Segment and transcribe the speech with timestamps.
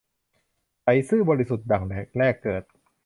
[0.81, 2.63] ใสซื่อบริสุทธิ์ดั่งเด็กแรกเกิด